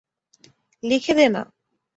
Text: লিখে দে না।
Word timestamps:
লিখে 0.83 1.13
দে 1.13 1.25
না। 1.27 1.41